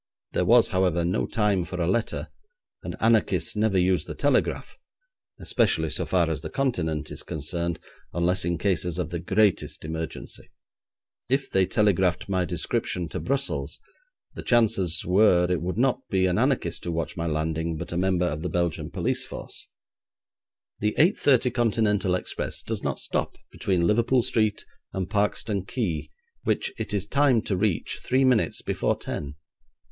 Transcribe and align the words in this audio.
There 0.31 0.45
was, 0.45 0.69
however, 0.69 1.05
no 1.05 1.27
time 1.27 1.63
for 1.63 1.79
a 1.79 1.85
letter, 1.85 2.29
and 2.81 2.95
anarchists 2.99 3.55
never 3.55 3.77
use 3.77 4.05
the 4.05 4.15
telegraph, 4.15 4.75
especially 5.39 5.91
so 5.91 6.07
far 6.07 6.27
as 6.27 6.41
the 6.41 6.49
Continent 6.49 7.11
is 7.11 7.21
concerned, 7.21 7.77
unless 8.11 8.43
in 8.43 8.57
cases 8.57 8.97
of 8.97 9.11
the 9.11 9.19
greatest 9.19 9.85
emergency. 9.85 10.49
If 11.29 11.51
they 11.51 11.67
telegraphed 11.67 12.27
my 12.27 12.45
description 12.45 13.09
to 13.09 13.19
Brussels 13.19 13.79
the 14.33 14.41
chances 14.41 15.05
were 15.05 15.45
it 15.51 15.61
would 15.61 15.77
not 15.77 15.99
be 16.09 16.25
an 16.25 16.39
anarchist 16.39 16.83
who 16.83 16.91
watched 16.91 17.15
my 17.15 17.27
landing, 17.27 17.77
but 17.77 17.91
a 17.91 17.95
member 17.97 18.25
of 18.25 18.41
the 18.41 18.49
Belgian 18.49 18.89
police 18.89 19.23
force. 19.23 19.67
The 20.79 20.95
8.30 20.97 21.53
Continental 21.53 22.15
express 22.15 22.63
does 22.63 22.81
not 22.81 22.97
stop 22.97 23.37
between 23.51 23.85
Liverpool 23.85 24.23
Street 24.23 24.65
and 24.93 25.07
Parkeston 25.07 25.67
Quay, 25.67 26.09
which 26.43 26.73
it 26.79 26.91
is 26.91 27.05
timed 27.05 27.45
to 27.45 27.55
reach 27.55 27.99
three 28.03 28.23
minutes 28.25 28.63
before 28.63 28.95
ten. 28.95 29.35